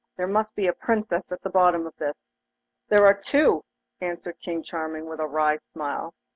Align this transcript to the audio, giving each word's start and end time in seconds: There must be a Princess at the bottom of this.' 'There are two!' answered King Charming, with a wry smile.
There 0.17 0.25
must 0.25 0.55
be 0.55 0.65
a 0.65 0.73
Princess 0.73 1.31
at 1.31 1.43
the 1.43 1.51
bottom 1.51 1.85
of 1.85 1.95
this.' 1.97 2.25
'There 2.89 3.05
are 3.05 3.13
two!' 3.13 3.63
answered 4.01 4.39
King 4.39 4.63
Charming, 4.63 5.05
with 5.05 5.19
a 5.19 5.27
wry 5.27 5.59
smile. 5.73 6.15